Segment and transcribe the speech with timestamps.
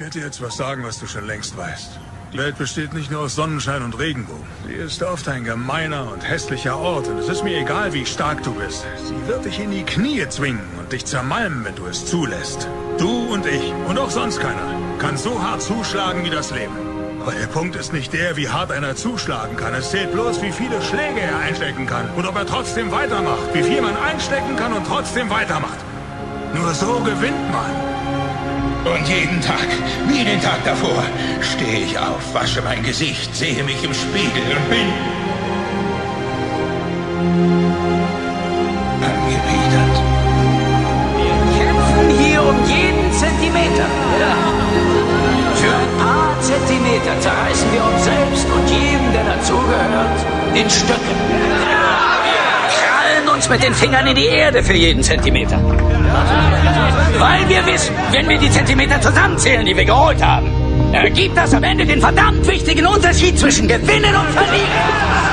[0.00, 2.00] Ich werde dir jetzt was sagen, was du schon längst weißt.
[2.32, 4.46] Glade besteht nicht nur aus Sonnenschein und Regenbogen.
[4.66, 8.42] Sie ist oft ein gemeiner und hässlicher Ort und es ist mir egal, wie stark
[8.42, 8.86] du bist.
[9.04, 12.66] Sie wird dich in die Knie zwingen und dich zermalmen, wenn du es zulässt.
[12.96, 16.72] Du und ich und auch sonst keiner kann so hart zuschlagen wie das Leben.
[17.20, 19.74] Aber der Punkt ist nicht der, wie hart einer zuschlagen kann.
[19.74, 23.52] Es zählt bloß, wie viele Schläge er einstecken kann und ob er trotzdem weitermacht.
[23.52, 25.78] Wie viel man einstecken kann und trotzdem weitermacht.
[26.54, 27.89] Nur so gewinnt man.
[28.84, 29.68] Und jeden Tag,
[30.08, 31.04] wie den Tag davor,
[31.40, 34.88] stehe ich auf, wasche mein Gesicht, sehe mich im Spiegel und bin
[39.04, 39.96] angewidert.
[41.16, 43.88] Wir kämpfen hier um jeden Zentimeter.
[44.18, 44.34] Ja.
[45.56, 50.18] Für ein paar Zentimeter zerreißen wir uns selbst und jeden, der dazugehört,
[50.54, 51.14] in Stücke.
[51.28, 51.79] Wir krallen uns
[53.50, 55.58] mit den Fingern in die Erde für jeden Zentimeter.
[57.18, 60.48] Weil wir wissen, wenn wir die Zentimeter zusammenzählen, die wir geholt haben,
[60.92, 65.29] ergibt das am Ende den verdammt wichtigen Unterschied zwischen Gewinnen und Verlieren.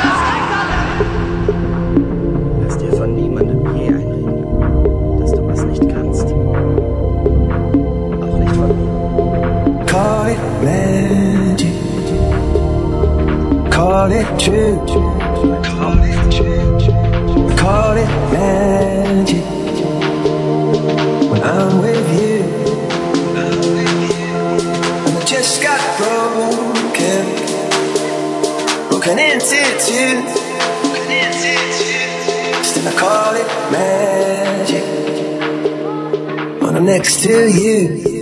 [36.98, 38.17] Next to you.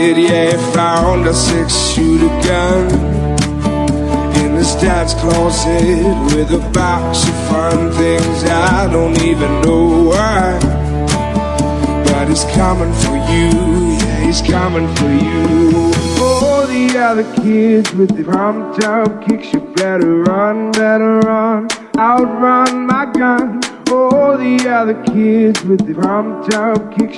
[0.00, 0.72] Kid, yeah.
[0.72, 2.86] Found a six shooter gun
[4.42, 8.44] in his dad's closet with a box of fun things.
[8.44, 10.58] I don't even know why.
[12.30, 13.50] is coming for you.
[14.00, 15.92] Yeah, he's coming for you.
[16.22, 22.86] All the other kids with the pumped up kicks, you better run, better run, outrun
[22.86, 23.60] my gun.
[23.90, 27.09] All the other kids with the pumped up kicks,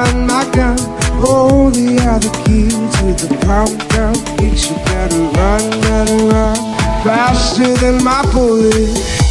[0.00, 0.78] Outrun my gun.
[1.26, 6.56] All the other key to the pumped up kicks, you better run, better run.
[7.04, 9.29] Faster than my bullet.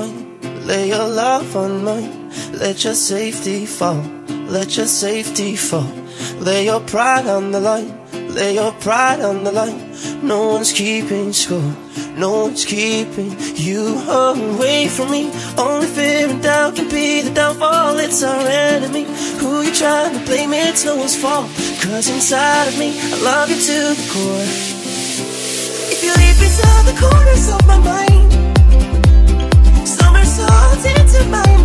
[0.00, 2.30] mine, lay your love on mine.
[2.52, 4.02] Let your safety fall,
[4.56, 5.92] let your safety fall.
[6.38, 7.90] Lay your pride on the line,
[8.34, 9.80] lay your pride on the line.
[10.22, 11.74] No one's keeping score,
[12.16, 13.32] no one's keeping
[13.66, 15.22] you away from me.
[15.56, 19.04] Only fear and doubt can be the downfall, it's our enemy.
[19.40, 20.52] Who you trying to blame?
[20.52, 21.48] It's no one's fault,
[21.82, 24.48] cause inside of me, I love you to the core.
[25.92, 28.09] If you leave inside the corners of my mind,
[30.50, 31.59] Heart into my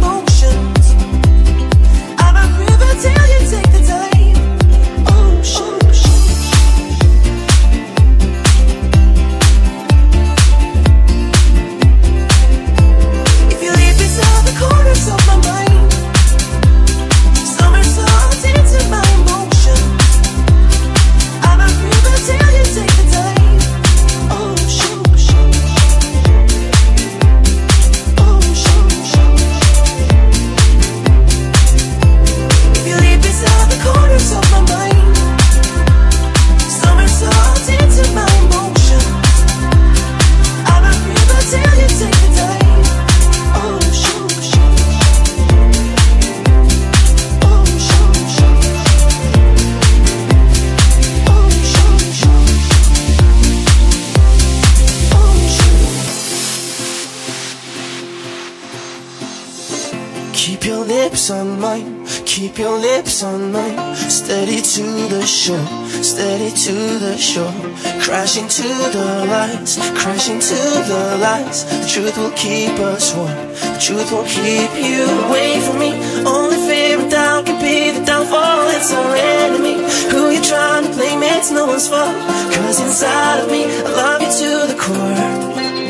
[65.46, 65.68] shore,
[66.02, 67.54] steady to the shore.
[68.02, 68.68] Crashing to
[68.98, 71.64] the lights, crashing to the lights.
[71.66, 75.92] The truth will keep us warm, the truth will keep you away from me.
[76.26, 79.76] Only fear and doubt can be the downfall, it's our enemy.
[80.10, 82.16] Who you trying to blame, it's no one's fault.
[82.56, 85.85] Cause inside of me, I love you to the core.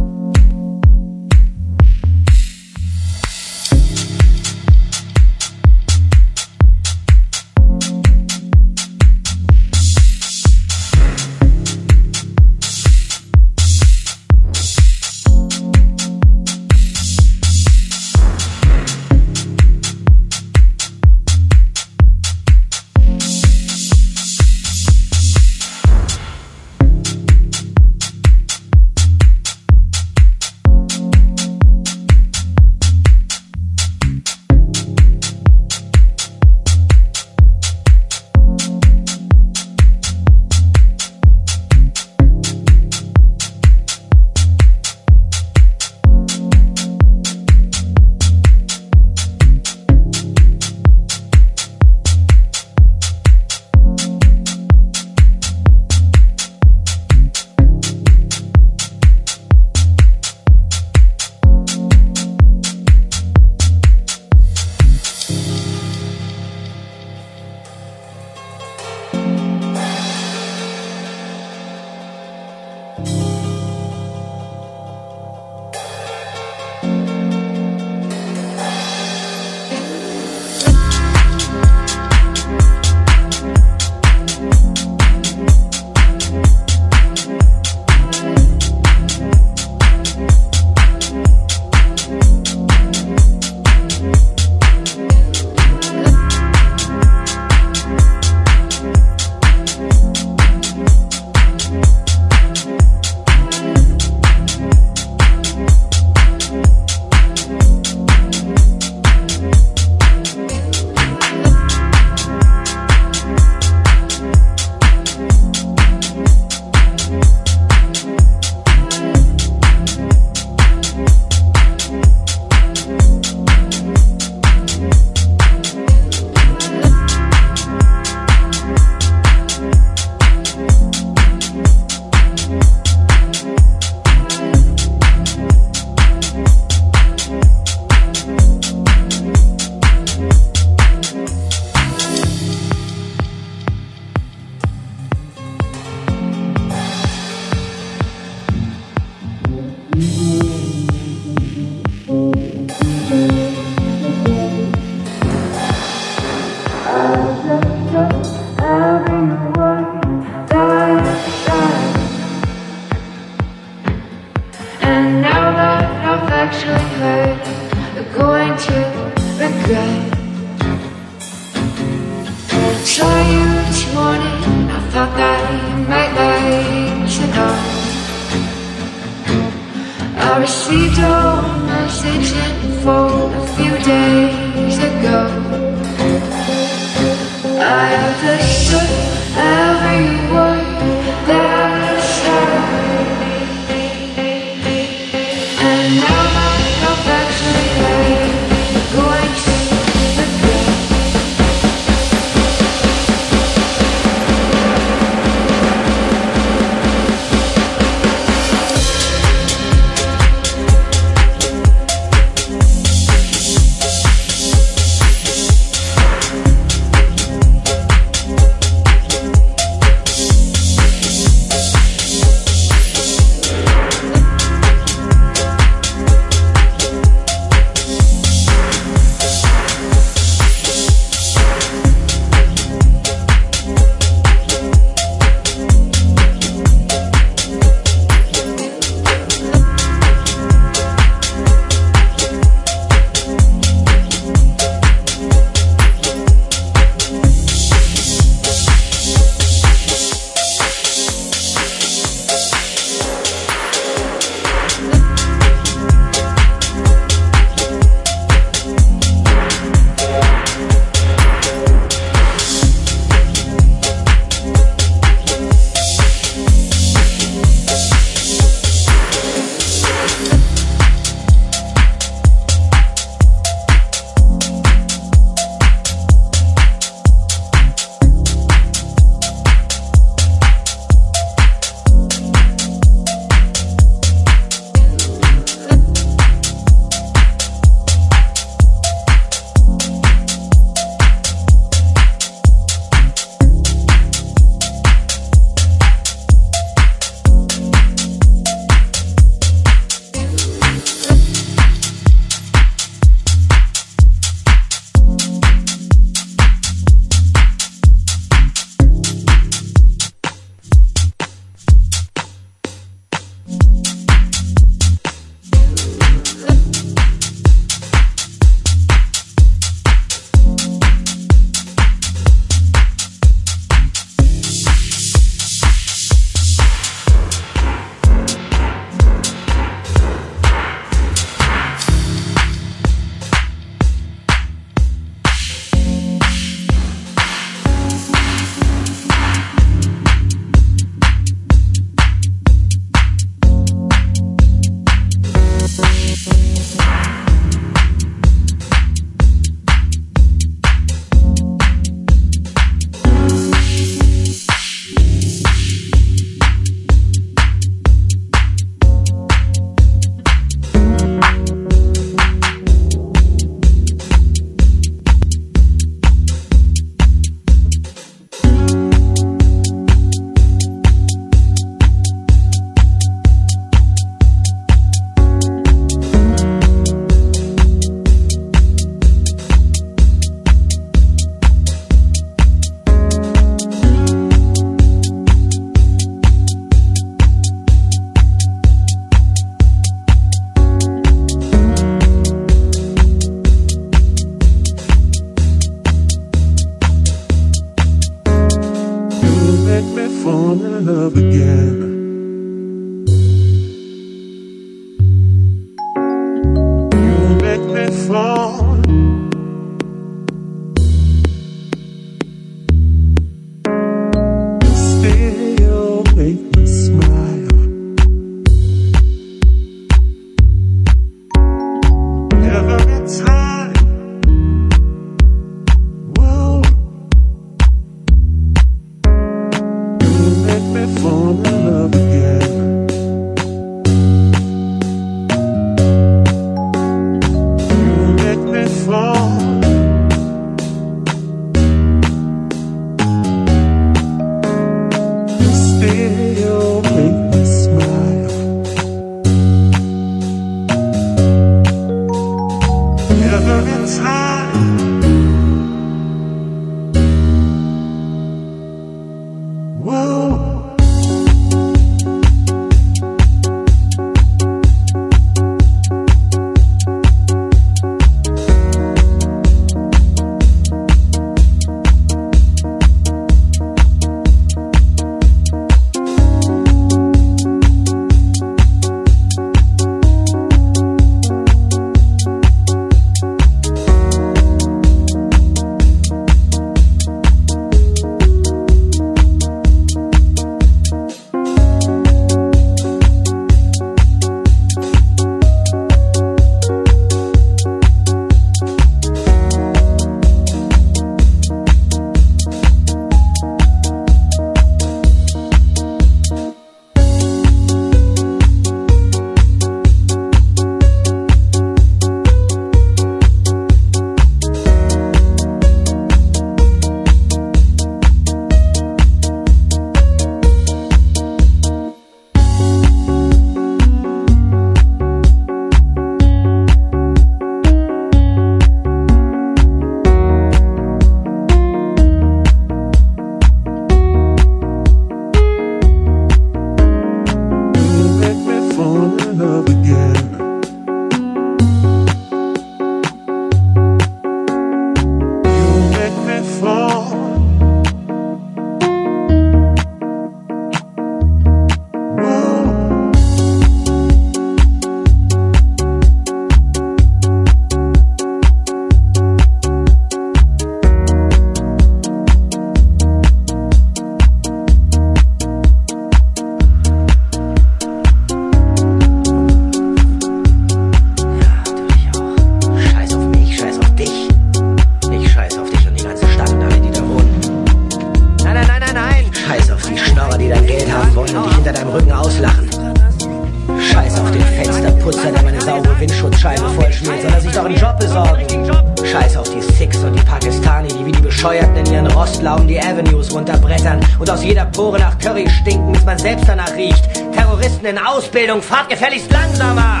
[598.22, 600.00] Ausbildung, fahrt gefälligst langsamer!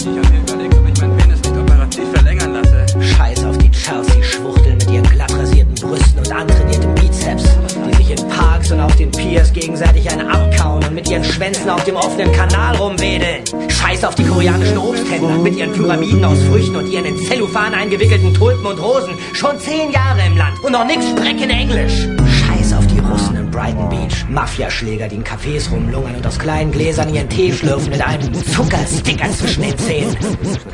[0.00, 2.86] Ich habe mir überlegt, ob ich meinen Penis nicht operativ verlängern lasse.
[3.00, 7.44] Scheiß auf die Chelsea-Schwuchteln mit ihren glatt rasierten Brüsten und antrainierten Bizeps,
[7.86, 11.70] die sich in Parks und auf den Piers gegenseitig einen abkauen und mit ihren Schwänzen
[11.70, 13.44] auf dem offenen Kanal rumwedeln.
[13.68, 18.34] Scheiß auf die koreanischen Obsthändler mit ihren Pyramiden aus Früchten und ihren in Zellophan eingewickelten
[18.34, 19.14] Tulpen und Rosen.
[19.32, 22.08] Schon zehn Jahre im Land und noch nix sprechen Englisch.
[23.50, 24.24] In Brighton Beach.
[24.28, 29.30] Mafiaschläger, die in Cafés rumlungern und aus kleinen Gläsern ihren Tee schlürfen mit einem Zuckersticker
[29.32, 30.16] zwischen den Zähnen.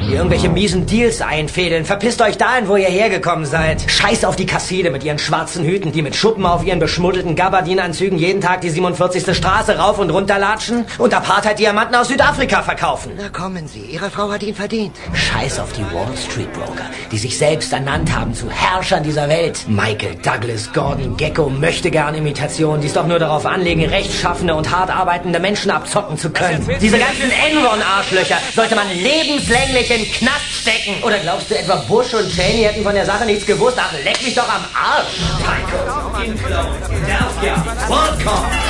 [0.00, 1.84] Die irgendwelche miesen Deals einfädeln.
[1.84, 3.84] Verpisst euch dahin, wo ihr hergekommen seid.
[3.90, 8.18] Scheiß auf die Kasside mit ihren schwarzen Hüten, die mit Schuppen auf ihren beschmuddelten Gabardinanzügen
[8.18, 9.36] jeden Tag die 47.
[9.36, 13.12] Straße rauf und runter latschen und Apartheid-Diamanten aus Südafrika verkaufen.
[13.16, 14.96] Na kommen Sie, Ihre Frau hat ihn verdient.
[15.12, 19.64] Scheiß auf die Wall Street Broker, die sich selbst ernannt haben zu Herrschern dieser Welt.
[19.68, 24.70] Michael Douglas, Gordon Gecko möchte gern Imitation, die es doch nur darauf anlegen, rechtschaffene und
[24.70, 26.68] hart arbeitende Menschen abzocken zu können.
[26.80, 31.02] Diese ganzen Enron-Arschlöcher sollte man lebenslänglich in den Knast stecken.
[31.04, 33.76] Oder glaubst du etwa Bush und Cheney hätten von der Sache nichts gewusst?
[33.78, 35.06] Ach, leck mich doch am Arsch.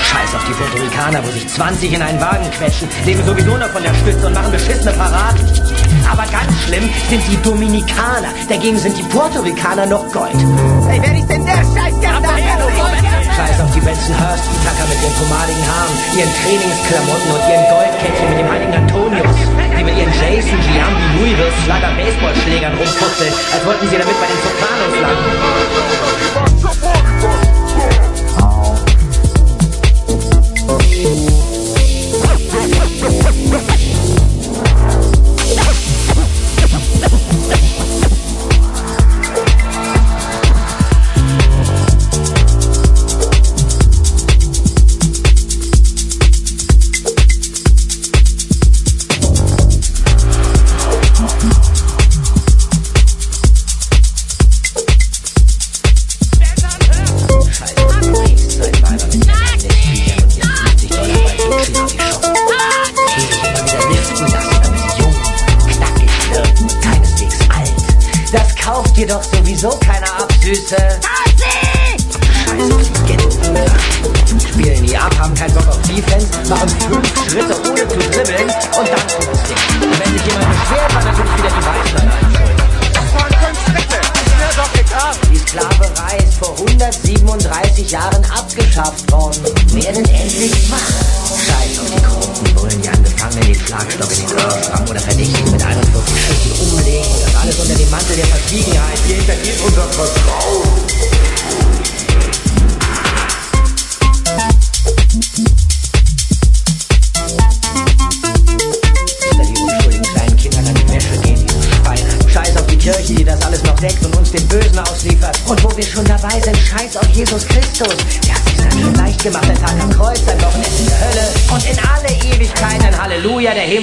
[0.03, 3.69] Scheiß auf die Puerto Ricaner, wo sich 20 in einen Wagen quetschen, leben sowieso nur
[3.69, 5.41] von der Stütze und machen beschissene Paraden.
[6.11, 8.29] Aber ganz schlimm sind die Dominikaner.
[8.49, 10.35] Dagegen sind die Puerto Ricaner noch Gold.
[10.89, 13.16] Hey, wer ist denn der Scheißgärtner?
[13.37, 18.51] Scheiß auf die Bensonhurst-Tacker mit ihren pomadigen Haaren, ihren Trainingsklamotten und ihren Goldkettchen mit dem
[18.51, 19.37] heiligen Antonius.
[19.77, 24.41] Die mit ihren Jason, Giambi, Louisville, Slugger, Baseballschlägern rumfuchteln, als wollten sie damit bei den
[24.41, 26.46] Sopranos landen.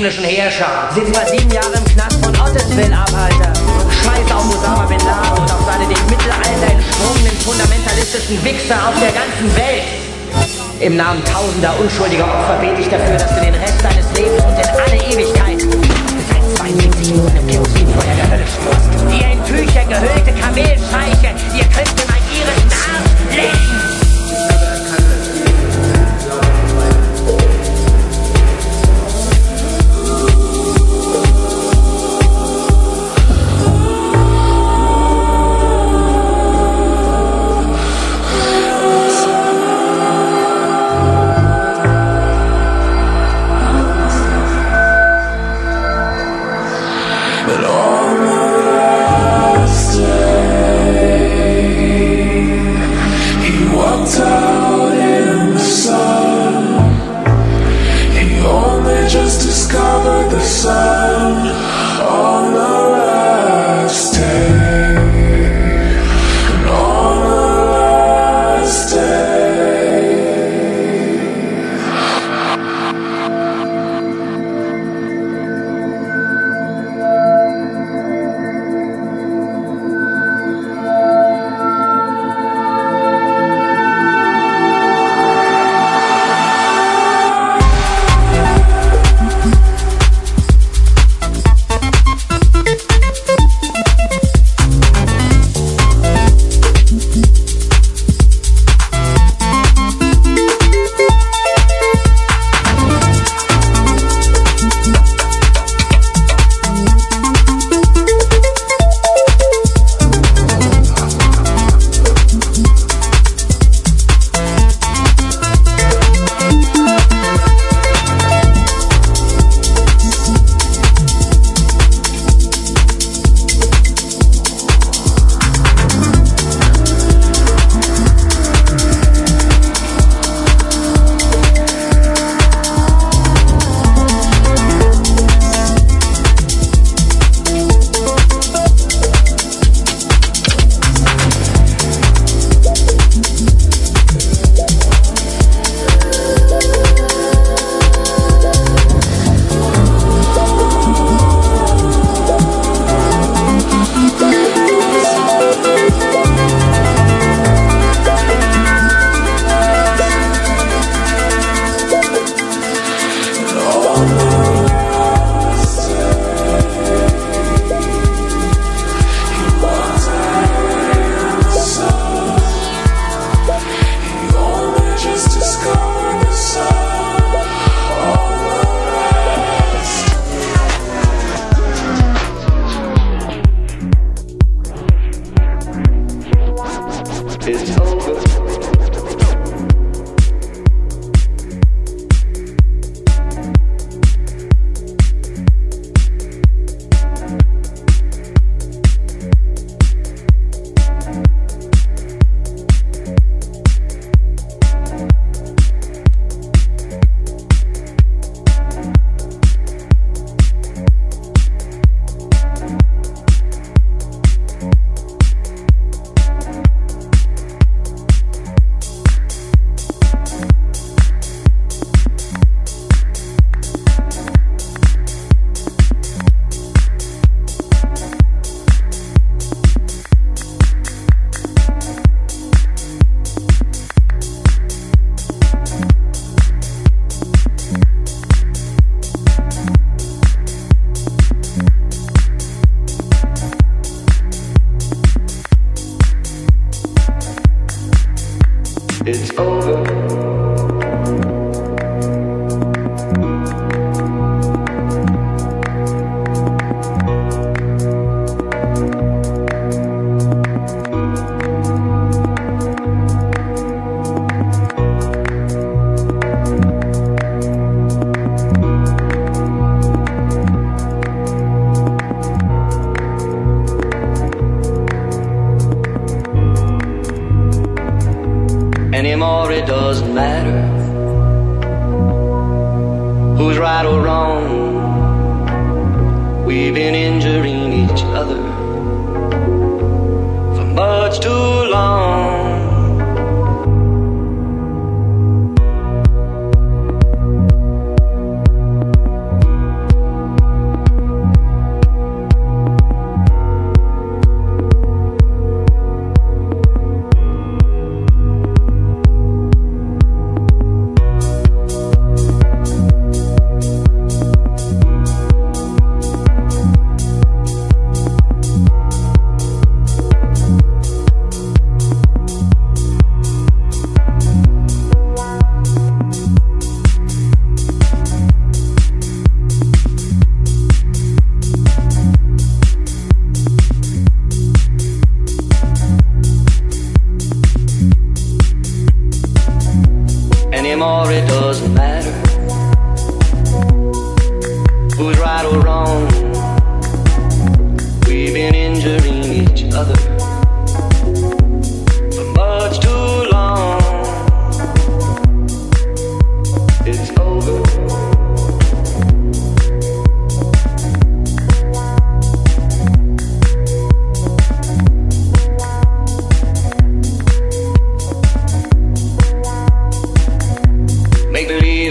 [0.04, 0.90] muslimischen Herrscher.
[0.94, 3.54] Sind mal sieben Jahre im Knast von Ottesville ab, Alter.
[4.04, 9.16] Scheiß auf Osama Bin Laden und auf seine dem Mittelalter entsprungenen fundamentalistischen Wichser auf der
[9.16, 9.88] ganzen Welt.
[10.82, 14.60] Im Namen tausender unschuldiger Opfer bete ich dafür, dass du den Rest deines Lebens und
[14.60, 18.92] in alle Ewigkeit seit 72 Minuten im Kerosinfeuer der Hölle schmorst.
[19.08, 21.93] Ihr in Tücher gehüllte Kamelscheiche, ihr könnt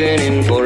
[0.03, 0.62] Believing in forever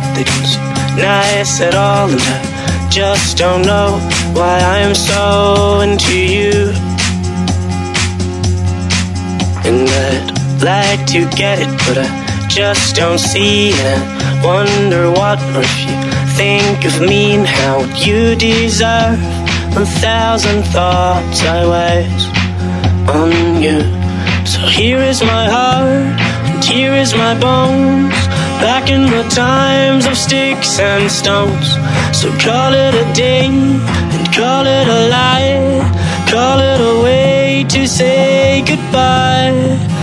[0.00, 2.08] cat that nice at all.
[2.10, 3.98] And I just don't know
[4.34, 6.72] why I am so into you.
[9.66, 13.78] And I'd like to get it, but I just don't see it.
[13.78, 15.96] I wonder what, if you
[16.36, 19.20] think of me and how you deserve
[19.76, 22.30] a thousand thoughts I waste
[23.08, 23.80] on you.
[24.46, 26.20] So here is my heart,
[26.50, 28.17] and here is my bones.
[28.60, 31.68] Back in the times of sticks and stones.
[32.12, 37.88] So call it a day, and Call it a lie, call it a way to
[37.88, 39.97] say goodbye.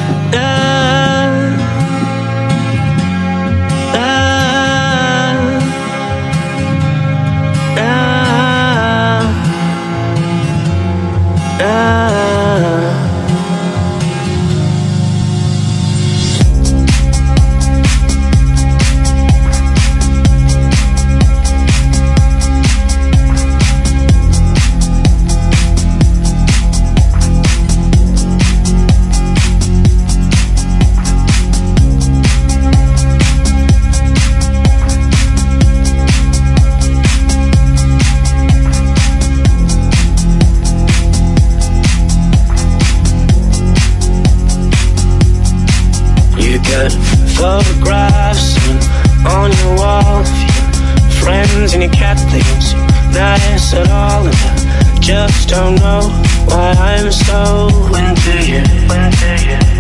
[55.66, 56.02] Don't know
[56.46, 58.58] why I'm so into you.
[58.60, 59.75] Into you,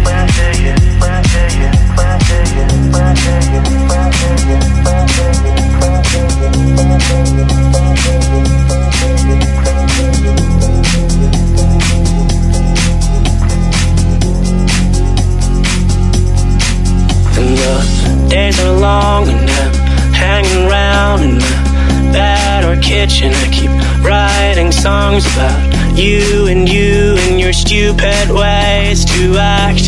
[25.95, 29.85] you and you and your stupid ways to act.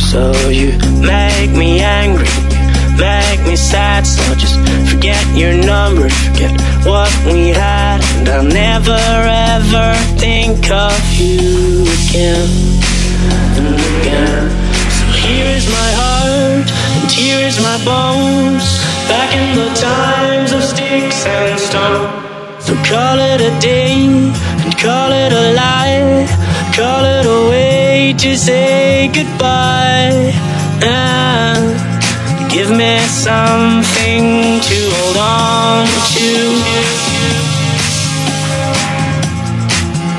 [0.00, 2.28] So you make me angry,
[2.96, 4.06] make me sad.
[4.06, 4.56] So just
[4.90, 12.48] forget your number, forget what we had, and I'll never ever think of you again
[13.58, 14.48] and again.
[14.96, 16.70] So here is my heart,
[17.02, 18.64] and here is my bones.
[19.08, 21.55] Back in the times of sticks and
[22.88, 24.06] call it a day,
[24.64, 26.26] and call it a lie.
[26.74, 30.32] Call it a way to say goodbye.
[30.82, 31.64] And
[32.50, 36.30] give me something to hold on to.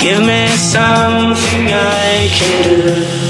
[0.04, 3.27] Give me something I can do.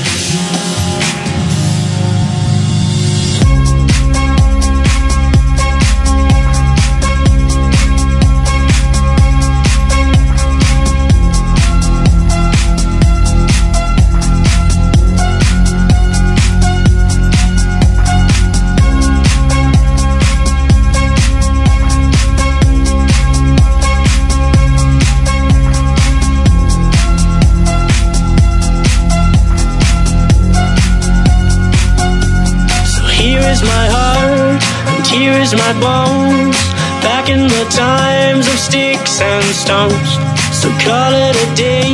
[35.17, 36.57] Here is my bones.
[37.01, 40.09] Back in the times of sticks and stones.
[40.53, 41.89] So call it a day,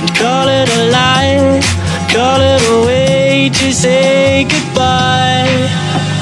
[0.00, 1.60] and call it a lie.
[2.10, 6.17] Call it a way to say goodbye.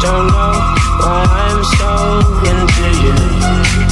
[0.00, 0.52] Don't know
[1.00, 1.90] why I'm so
[2.50, 3.85] into you.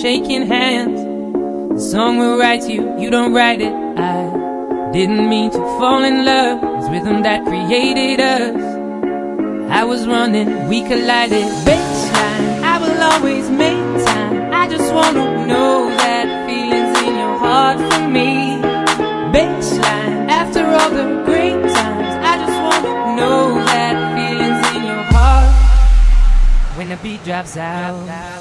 [0.00, 0.98] shaking hands.
[1.74, 3.72] The song will write you, you don't write it.
[3.72, 6.58] I didn't mean to fall in love.
[6.78, 8.56] It's rhythm that created us.
[9.70, 11.44] I was running, we collided.
[11.68, 14.52] Baseline, I will always make time.
[14.54, 18.56] I just wanna know that feelings in your heart for me.
[19.36, 26.78] Baseline, after all the great times, I just wanna know that feelings in your heart
[26.78, 28.39] when the beat drops out.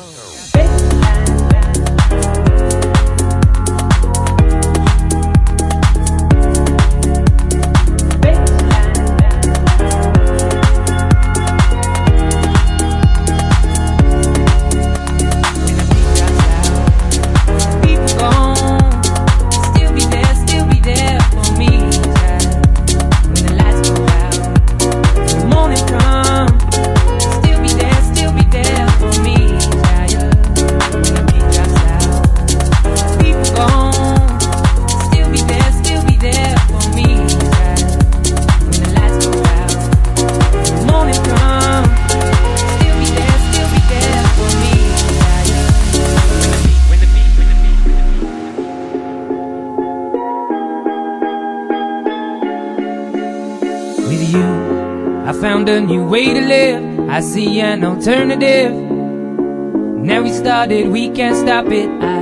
[55.89, 57.09] new way to live.
[57.09, 58.71] I see an alternative.
[58.71, 61.89] Now we started, we can't stop it.
[61.89, 62.19] I,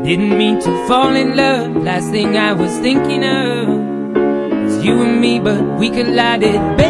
[0.00, 1.76] I didn't mean to fall in love.
[1.76, 3.68] Last thing I was thinking of
[4.64, 6.58] was you and me, but we collided.
[6.76, 6.87] Baby,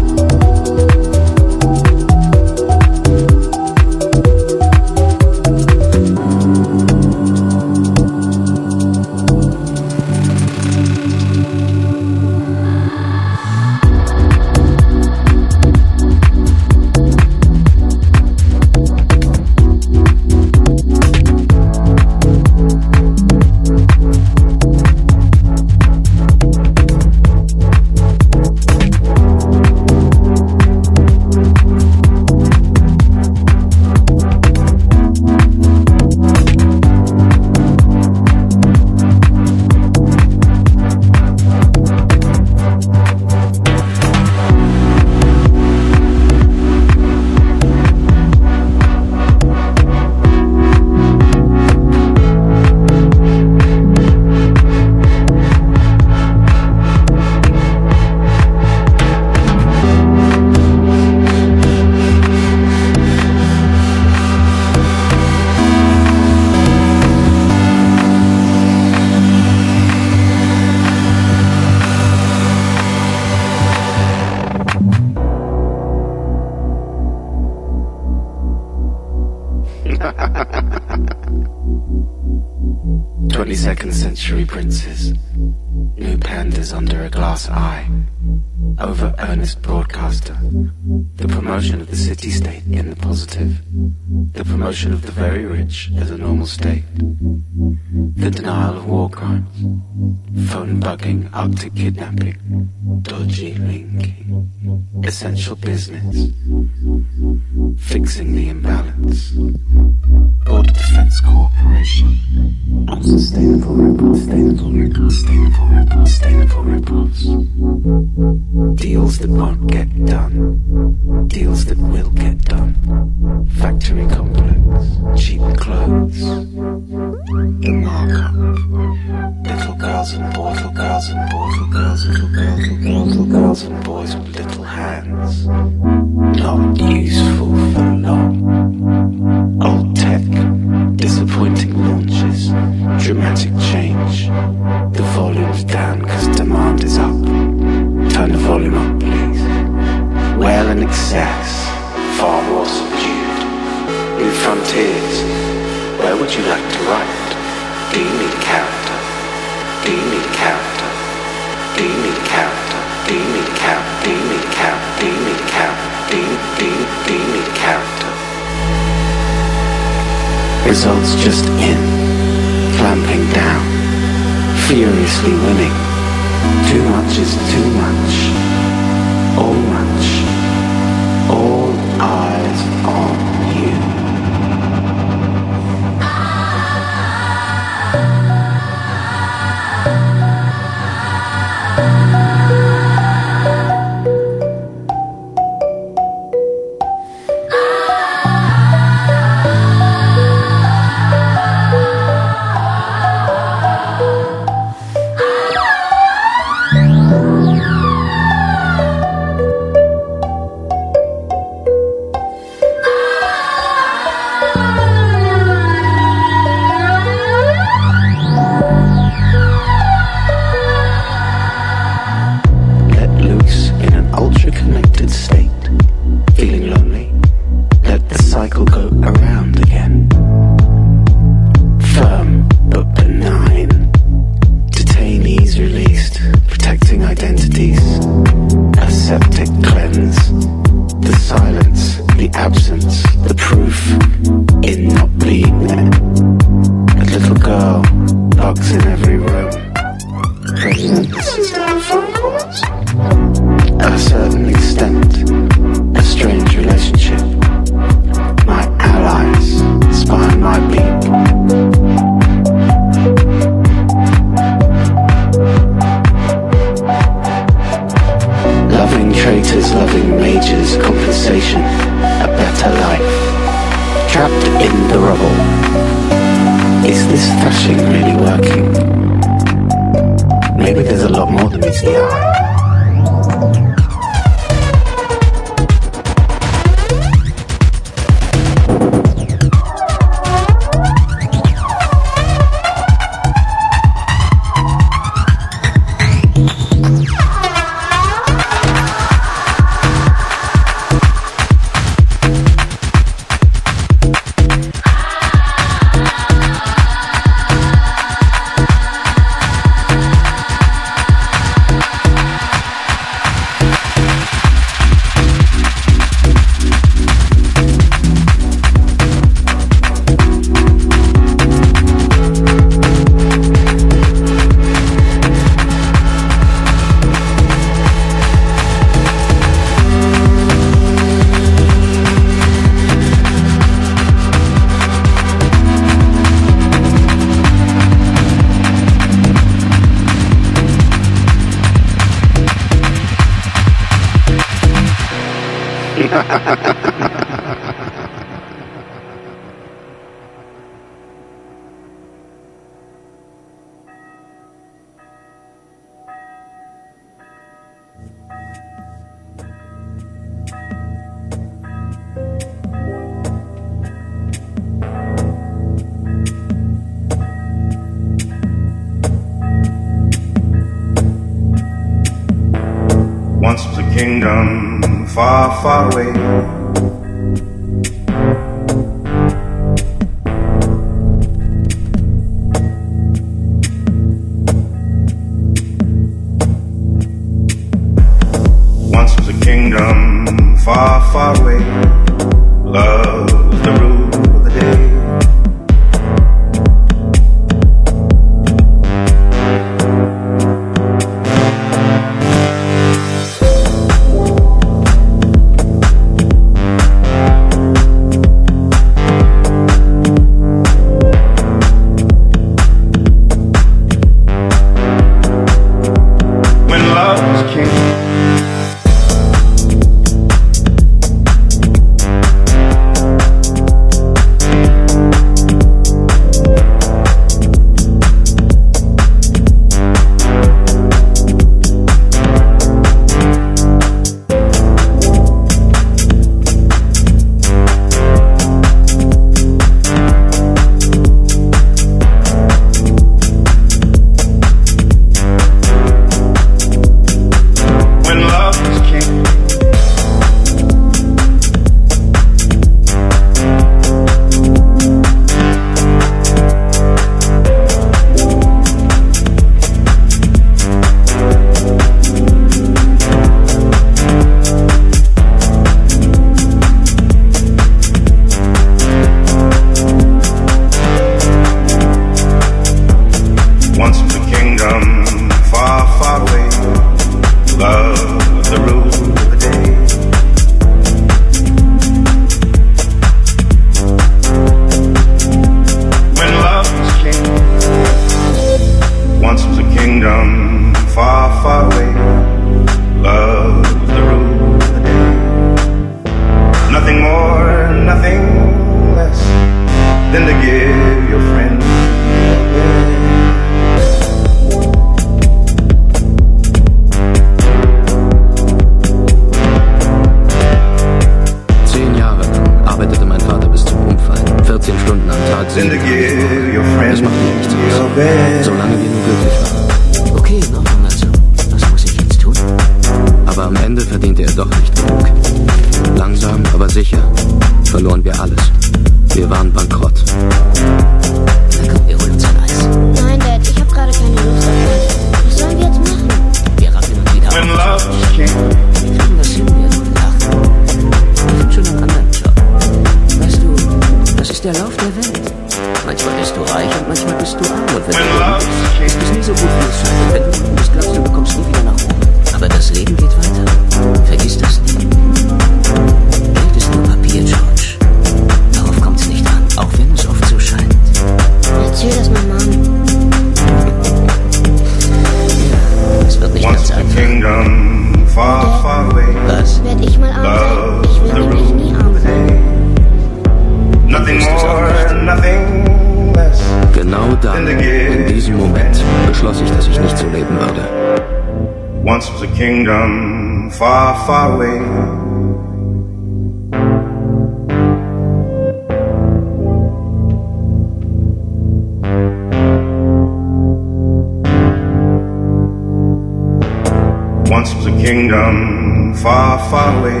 [597.88, 600.00] kingdom far, far away.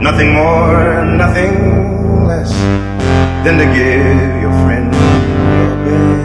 [0.00, 2.50] Nothing more, nothing less
[3.44, 4.94] than to give your friend
[5.60, 6.16] your bed.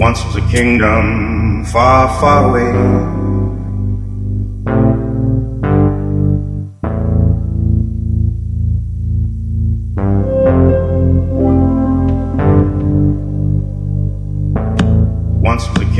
[0.00, 3.13] Once was a kingdom far, far away.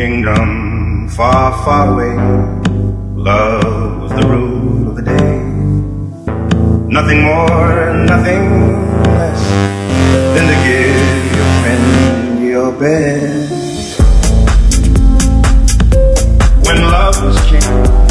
[0.05, 2.15] kingdom far, far away,
[3.17, 5.37] love was the rule of the day.
[6.97, 8.43] Nothing more, nothing
[9.19, 9.43] less
[10.35, 14.01] than to give your friend your best.
[16.67, 18.04] When love was king.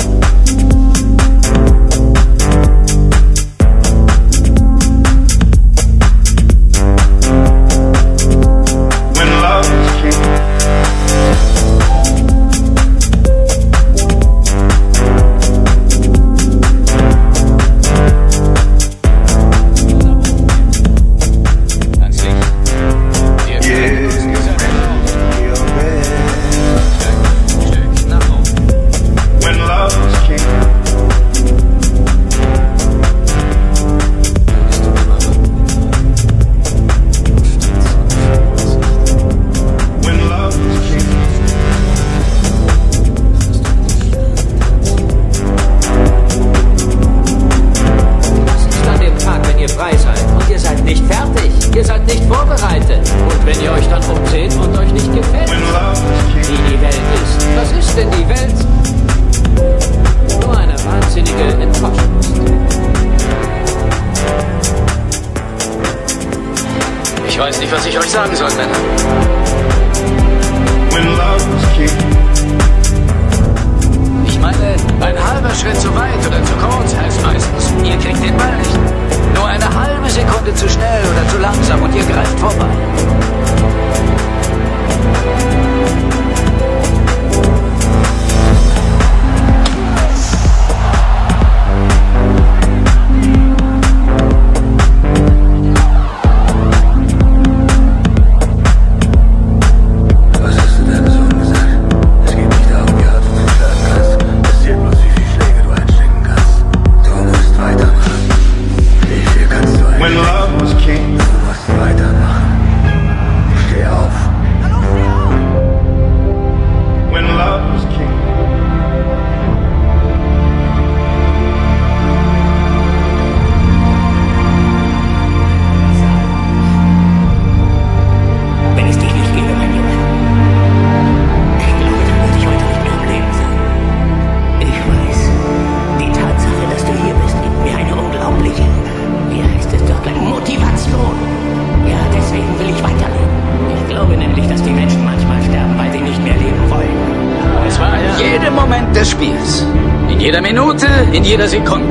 [151.34, 151.83] Jeder Sekunde.